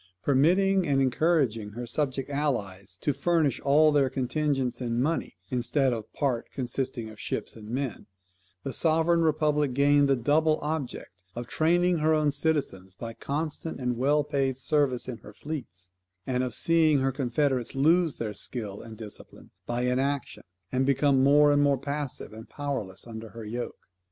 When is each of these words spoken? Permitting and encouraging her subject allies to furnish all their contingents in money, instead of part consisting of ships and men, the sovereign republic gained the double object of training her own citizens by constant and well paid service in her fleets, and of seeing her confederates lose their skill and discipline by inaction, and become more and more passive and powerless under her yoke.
Permitting 0.23 0.87
and 0.87 0.99
encouraging 0.99 1.73
her 1.73 1.85
subject 1.85 2.27
allies 2.31 2.97
to 3.01 3.13
furnish 3.13 3.59
all 3.59 3.91
their 3.91 4.09
contingents 4.09 4.81
in 4.81 4.99
money, 4.99 5.37
instead 5.51 5.93
of 5.93 6.11
part 6.13 6.49
consisting 6.51 7.07
of 7.11 7.19
ships 7.19 7.55
and 7.55 7.69
men, 7.69 8.07
the 8.63 8.73
sovereign 8.73 9.21
republic 9.21 9.75
gained 9.75 10.09
the 10.09 10.15
double 10.15 10.57
object 10.61 11.11
of 11.35 11.45
training 11.45 11.99
her 11.99 12.15
own 12.15 12.31
citizens 12.31 12.95
by 12.95 13.13
constant 13.13 13.79
and 13.79 13.95
well 13.95 14.23
paid 14.23 14.57
service 14.57 15.07
in 15.07 15.19
her 15.19 15.33
fleets, 15.33 15.91
and 16.25 16.41
of 16.43 16.55
seeing 16.55 16.97
her 16.97 17.11
confederates 17.11 17.75
lose 17.75 18.15
their 18.15 18.33
skill 18.33 18.81
and 18.81 18.97
discipline 18.97 19.51
by 19.67 19.83
inaction, 19.83 20.41
and 20.71 20.83
become 20.83 21.21
more 21.21 21.51
and 21.51 21.61
more 21.61 21.77
passive 21.77 22.33
and 22.33 22.49
powerless 22.49 23.05
under 23.05 23.29
her 23.29 23.45
yoke. 23.45 23.85